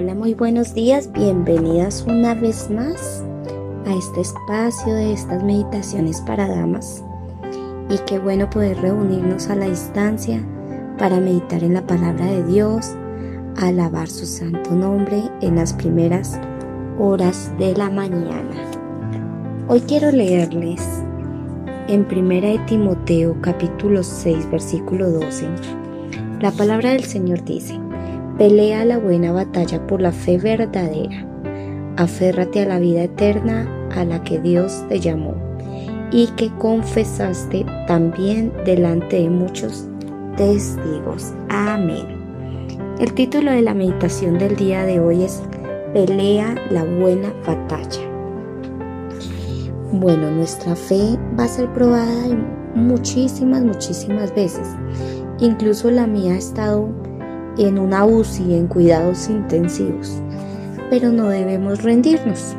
Hola, 0.00 0.14
muy 0.14 0.32
buenos 0.32 0.72
días, 0.72 1.12
bienvenidas 1.12 2.06
una 2.08 2.32
vez 2.32 2.70
más 2.70 3.22
a 3.84 3.92
este 3.92 4.22
espacio 4.22 4.94
de 4.94 5.12
estas 5.12 5.44
meditaciones 5.44 6.22
para 6.22 6.48
damas. 6.48 7.04
Y 7.90 7.98
qué 8.06 8.18
bueno 8.18 8.48
poder 8.48 8.80
reunirnos 8.80 9.50
a 9.50 9.56
la 9.56 9.66
distancia 9.66 10.42
para 10.96 11.20
meditar 11.20 11.62
en 11.62 11.74
la 11.74 11.86
palabra 11.86 12.24
de 12.24 12.42
Dios, 12.44 12.94
alabar 13.58 14.08
su 14.08 14.24
santo 14.24 14.70
nombre 14.70 15.22
en 15.42 15.56
las 15.56 15.74
primeras 15.74 16.40
horas 16.98 17.52
de 17.58 17.76
la 17.76 17.90
mañana. 17.90 18.56
Hoy 19.68 19.82
quiero 19.82 20.10
leerles 20.12 20.80
en 21.88 22.06
1 22.10 22.40
de 22.40 22.58
Timoteo 22.66 23.36
capítulo 23.42 24.02
6 24.02 24.50
versículo 24.50 25.10
12. 25.10 25.46
La 26.40 26.52
palabra 26.52 26.92
del 26.92 27.04
Señor 27.04 27.44
dice, 27.44 27.78
Pelea 28.40 28.86
la 28.86 28.96
buena 28.96 29.32
batalla 29.32 29.86
por 29.86 30.00
la 30.00 30.12
fe 30.12 30.38
verdadera. 30.38 31.26
Aférrate 31.98 32.62
a 32.62 32.66
la 32.66 32.78
vida 32.78 33.02
eterna 33.02 33.68
a 33.94 34.02
la 34.06 34.24
que 34.24 34.40
Dios 34.40 34.82
te 34.88 34.98
llamó 34.98 35.34
y 36.10 36.26
que 36.38 36.50
confesaste 36.56 37.66
también 37.86 38.50
delante 38.64 39.20
de 39.20 39.28
muchos 39.28 39.86
testigos. 40.38 41.34
Amén. 41.50 42.06
El 42.98 43.12
título 43.12 43.52
de 43.52 43.60
la 43.60 43.74
meditación 43.74 44.38
del 44.38 44.56
día 44.56 44.86
de 44.86 45.00
hoy 45.00 45.24
es 45.24 45.42
Pelea 45.92 46.54
la 46.70 46.84
buena 46.84 47.34
batalla. 47.46 48.00
Bueno, 49.92 50.30
nuestra 50.30 50.74
fe 50.74 51.18
va 51.38 51.44
a 51.44 51.48
ser 51.48 51.70
probada 51.74 52.34
muchísimas, 52.74 53.62
muchísimas 53.64 54.34
veces. 54.34 54.66
Incluso 55.40 55.90
la 55.90 56.06
mía 56.06 56.32
ha 56.32 56.38
estado 56.38 56.88
en 57.58 57.78
una 57.78 58.04
UCI 58.04 58.54
en 58.54 58.66
cuidados 58.66 59.28
intensivos, 59.28 60.20
pero 60.88 61.10
no 61.10 61.28
debemos 61.28 61.82
rendirnos. 61.82 62.56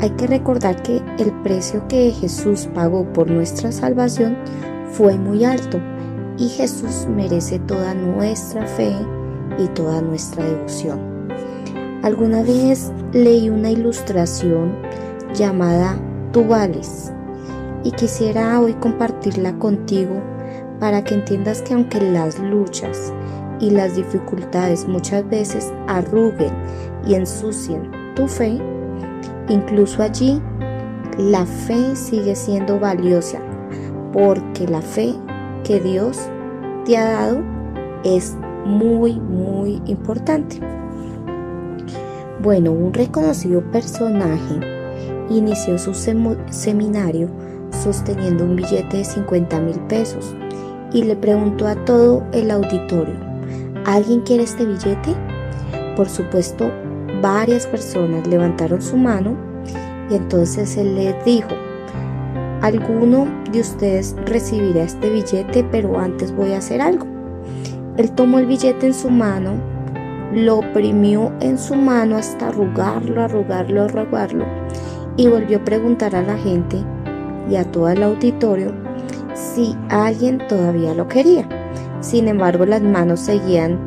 Hay 0.00 0.10
que 0.10 0.26
recordar 0.26 0.82
que 0.82 1.02
el 1.18 1.32
precio 1.42 1.86
que 1.88 2.10
Jesús 2.12 2.68
pagó 2.74 3.04
por 3.12 3.30
nuestra 3.30 3.72
salvación 3.72 4.36
fue 4.92 5.16
muy 5.16 5.44
alto 5.44 5.80
y 6.38 6.48
Jesús 6.48 7.06
merece 7.08 7.58
toda 7.58 7.94
nuestra 7.94 8.66
fe 8.66 8.92
y 9.58 9.66
toda 9.68 10.00
nuestra 10.00 10.44
devoción. 10.44 11.00
Alguna 12.02 12.42
vez 12.42 12.92
leí 13.12 13.50
una 13.50 13.70
ilustración 13.70 14.76
llamada 15.34 15.98
Tú 16.32 16.46
y 17.84 17.90
quisiera 17.92 18.60
hoy 18.60 18.74
compartirla 18.74 19.58
contigo 19.58 20.22
para 20.78 21.02
que 21.02 21.14
entiendas 21.14 21.62
que 21.62 21.74
aunque 21.74 22.00
las 22.00 22.38
luchas 22.38 23.12
y 23.60 23.70
las 23.70 23.96
dificultades 23.96 24.86
muchas 24.86 25.28
veces 25.28 25.72
arruguen 25.86 26.52
y 27.06 27.14
ensucien 27.14 27.90
tu 28.14 28.26
fe, 28.28 28.58
incluso 29.48 30.02
allí 30.02 30.40
la 31.18 31.44
fe 31.44 31.96
sigue 31.96 32.36
siendo 32.36 32.78
valiosa 32.78 33.40
porque 34.12 34.66
la 34.68 34.80
fe 34.80 35.14
que 35.64 35.80
Dios 35.80 36.18
te 36.84 36.96
ha 36.96 37.10
dado 37.10 37.42
es 38.04 38.36
muy, 38.64 39.18
muy 39.18 39.82
importante. 39.86 40.60
Bueno, 42.40 42.70
un 42.72 42.94
reconocido 42.94 43.62
personaje 43.72 44.60
inició 45.28 45.78
su 45.78 45.92
seminario 45.94 47.28
sosteniendo 47.70 48.44
un 48.44 48.56
billete 48.56 48.98
de 48.98 49.04
50 49.04 49.60
mil 49.60 49.78
pesos 49.80 50.34
y 50.92 51.02
le 51.02 51.16
preguntó 51.16 51.66
a 51.66 51.74
todo 51.84 52.24
el 52.32 52.50
auditorio, 52.50 53.16
¿Alguien 53.88 54.20
quiere 54.20 54.42
este 54.42 54.66
billete? 54.66 55.14
Por 55.96 56.10
supuesto, 56.10 56.70
varias 57.22 57.66
personas 57.66 58.26
levantaron 58.26 58.82
su 58.82 58.98
mano 58.98 59.34
y 60.10 60.14
entonces 60.14 60.76
él 60.76 60.94
les 60.94 61.24
dijo, 61.24 61.48
alguno 62.60 63.26
de 63.50 63.60
ustedes 63.60 64.14
recibirá 64.26 64.82
este 64.82 65.08
billete, 65.08 65.64
pero 65.72 65.98
antes 65.98 66.36
voy 66.36 66.52
a 66.52 66.58
hacer 66.58 66.82
algo. 66.82 67.06
Él 67.96 68.10
tomó 68.10 68.38
el 68.38 68.44
billete 68.44 68.88
en 68.88 68.92
su 68.92 69.08
mano, 69.08 69.54
lo 70.34 70.58
oprimió 70.58 71.32
en 71.40 71.56
su 71.56 71.74
mano 71.74 72.18
hasta 72.18 72.48
arrugarlo, 72.48 73.22
arrugarlo, 73.22 73.84
arrugarlo 73.84 74.44
y 75.16 75.28
volvió 75.28 75.56
a 75.56 75.64
preguntar 75.64 76.14
a 76.14 76.20
la 76.20 76.36
gente 76.36 76.76
y 77.48 77.56
a 77.56 77.64
todo 77.64 77.88
el 77.88 78.02
auditorio 78.02 78.70
si 79.32 79.74
alguien 79.88 80.46
todavía 80.46 80.92
lo 80.92 81.08
quería. 81.08 81.57
Sin 82.00 82.28
embargo, 82.28 82.64
las 82.64 82.82
manos 82.82 83.20
seguían 83.20 83.78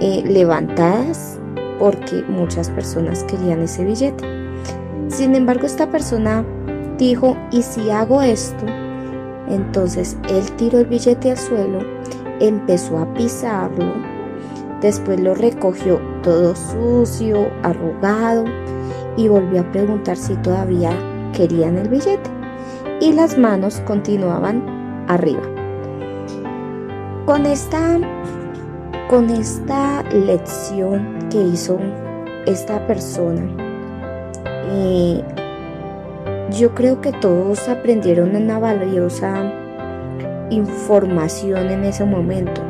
eh, 0.00 0.22
levantadas 0.26 1.38
porque 1.78 2.22
muchas 2.28 2.70
personas 2.70 3.24
querían 3.24 3.62
ese 3.62 3.84
billete. 3.84 4.24
Sin 5.08 5.34
embargo, 5.34 5.66
esta 5.66 5.90
persona 5.90 6.44
dijo, 6.98 7.36
¿y 7.50 7.62
si 7.62 7.90
hago 7.90 8.22
esto? 8.22 8.64
Entonces 9.48 10.16
él 10.28 10.44
tiró 10.56 10.78
el 10.78 10.86
billete 10.86 11.32
al 11.32 11.38
suelo, 11.38 11.80
empezó 12.38 12.98
a 12.98 13.12
pisarlo, 13.14 13.92
después 14.80 15.20
lo 15.20 15.34
recogió 15.34 16.00
todo 16.22 16.54
sucio, 16.54 17.50
arrugado 17.62 18.44
y 19.16 19.28
volvió 19.28 19.62
a 19.62 19.72
preguntar 19.72 20.16
si 20.16 20.34
todavía 20.36 20.92
querían 21.34 21.76
el 21.78 21.88
billete. 21.88 22.30
Y 23.00 23.12
las 23.12 23.36
manos 23.36 23.80
continuaban 23.86 25.04
arriba. 25.08 25.59
Con 27.30 27.46
esta, 27.46 27.96
con 29.08 29.30
esta 29.30 30.02
lección 30.12 31.28
que 31.30 31.40
hizo 31.40 31.78
esta 32.44 32.84
persona, 32.88 33.42
eh, 34.72 35.22
yo 36.58 36.74
creo 36.74 37.00
que 37.00 37.12
todos 37.12 37.68
aprendieron 37.68 38.34
una 38.34 38.58
valiosa 38.58 39.48
información 40.50 41.70
en 41.70 41.84
ese 41.84 42.04
momento. 42.04 42.62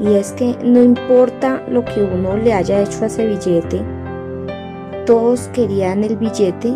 Y 0.00 0.14
es 0.14 0.32
que 0.32 0.56
no 0.64 0.82
importa 0.82 1.62
lo 1.68 1.84
que 1.84 2.02
uno 2.02 2.38
le 2.38 2.54
haya 2.54 2.80
hecho 2.80 3.04
a 3.04 3.08
ese 3.08 3.26
billete, 3.26 3.82
todos 5.04 5.48
querían 5.48 6.04
el 6.04 6.16
billete 6.16 6.72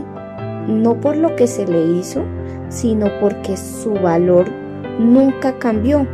no 0.68 1.00
por 1.00 1.16
lo 1.16 1.34
que 1.36 1.46
se 1.46 1.66
le 1.66 1.98
hizo, 1.98 2.22
sino 2.68 3.06
porque 3.18 3.56
su 3.56 3.94
valor 3.94 4.44
nunca 4.98 5.54
cambió 5.58 6.06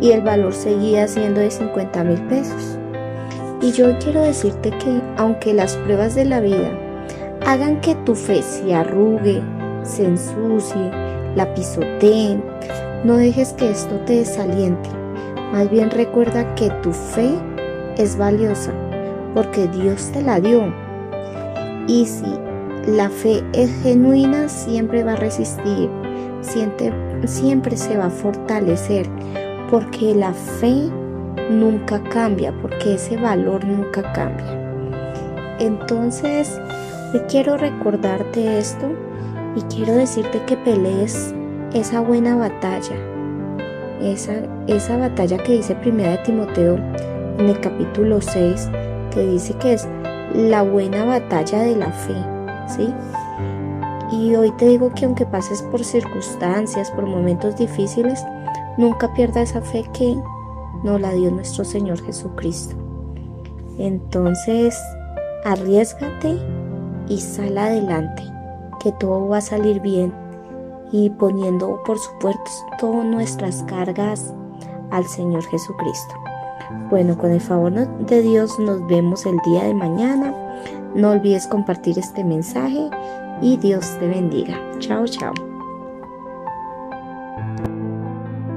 y 0.00 0.12
el 0.12 0.22
valor 0.22 0.52
seguía 0.52 1.06
siendo 1.06 1.40
de 1.40 1.50
50 1.50 2.04
mil 2.04 2.20
pesos. 2.22 2.78
Y 3.60 3.72
yo 3.72 3.98
quiero 3.98 4.22
decirte 4.22 4.70
que 4.70 5.02
aunque 5.16 5.52
las 5.52 5.76
pruebas 5.76 6.14
de 6.14 6.24
la 6.24 6.40
vida 6.40 6.70
hagan 7.46 7.80
que 7.80 7.94
tu 8.06 8.14
fe 8.14 8.42
se 8.42 8.74
arrugue, 8.74 9.42
se 9.82 10.06
ensucie, 10.06 10.90
la 11.36 11.52
pisoteen, 11.54 12.42
no 13.04 13.16
dejes 13.16 13.52
que 13.52 13.70
esto 13.70 13.96
te 14.06 14.16
desaliente. 14.16 14.88
Más 15.52 15.70
bien 15.70 15.90
recuerda 15.90 16.54
que 16.54 16.70
tu 16.82 16.92
fe 16.92 17.30
es 17.96 18.16
valiosa 18.16 18.72
porque 19.34 19.68
Dios 19.68 20.10
te 20.12 20.22
la 20.22 20.40
dio. 20.40 20.72
Y 21.86 22.06
si 22.06 22.26
la 22.86 23.10
fe 23.10 23.42
es 23.52 23.70
genuina, 23.82 24.48
siempre 24.48 25.04
va 25.04 25.12
a 25.12 25.16
resistir, 25.16 25.90
siempre, 26.40 26.92
siempre 27.26 27.76
se 27.76 27.96
va 27.96 28.06
a 28.06 28.10
fortalecer 28.10 29.06
porque 29.70 30.14
la 30.14 30.32
fe 30.32 30.90
nunca 31.50 32.02
cambia, 32.02 32.52
porque 32.60 32.94
ese 32.94 33.16
valor 33.16 33.64
nunca 33.64 34.12
cambia. 34.12 34.58
Entonces, 35.58 36.60
hoy 37.14 37.20
quiero 37.28 37.56
recordarte 37.56 38.58
esto 38.58 38.86
y 39.54 39.62
quiero 39.74 39.94
decirte 39.94 40.42
que 40.46 40.56
pelees 40.56 41.34
esa 41.72 42.00
buena 42.00 42.36
batalla, 42.36 42.96
esa, 44.00 44.32
esa 44.66 44.96
batalla 44.96 45.38
que 45.38 45.52
dice 45.52 45.74
primera 45.76 46.12
de 46.12 46.18
Timoteo 46.18 46.76
en 47.38 47.48
el 47.48 47.60
capítulo 47.60 48.20
6, 48.20 48.70
que 49.12 49.26
dice 49.26 49.54
que 49.54 49.74
es 49.74 49.88
la 50.34 50.62
buena 50.62 51.04
batalla 51.04 51.60
de 51.60 51.76
la 51.76 51.90
fe, 51.92 52.14
¿sí? 52.66 52.92
Y 54.12 54.34
hoy 54.34 54.50
te 54.52 54.66
digo 54.66 54.92
que 54.92 55.04
aunque 55.04 55.26
pases 55.26 55.62
por 55.62 55.84
circunstancias, 55.84 56.90
por 56.90 57.06
momentos 57.06 57.56
difíciles, 57.56 58.24
Nunca 58.80 59.12
pierda 59.12 59.42
esa 59.42 59.60
fe 59.60 59.84
que 59.92 60.16
nos 60.82 60.98
la 60.98 61.12
dio 61.12 61.30
nuestro 61.30 61.64
Señor 61.64 62.02
Jesucristo. 62.02 62.74
Entonces, 63.76 64.74
arriesgate 65.44 66.38
y 67.06 67.20
sal 67.20 67.58
adelante, 67.58 68.22
que 68.82 68.90
todo 68.92 69.28
va 69.28 69.36
a 69.36 69.42
salir 69.42 69.80
bien 69.80 70.14
y 70.92 71.10
poniendo, 71.10 71.82
por 71.84 71.98
supuesto, 71.98 72.50
todas 72.78 73.04
nuestras 73.04 73.62
cargas 73.64 74.32
al 74.90 75.04
Señor 75.04 75.44
Jesucristo. 75.44 76.14
Bueno, 76.88 77.18
con 77.18 77.32
el 77.32 77.40
favor 77.42 77.72
de 77.74 78.22
Dios 78.22 78.58
nos 78.58 78.86
vemos 78.86 79.26
el 79.26 79.36
día 79.44 79.64
de 79.64 79.74
mañana. 79.74 80.34
No 80.94 81.10
olvides 81.10 81.46
compartir 81.46 81.98
este 81.98 82.24
mensaje 82.24 82.88
y 83.42 83.58
Dios 83.58 83.98
te 83.98 84.08
bendiga. 84.08 84.58
Chao, 84.78 85.06
chao. 85.06 85.49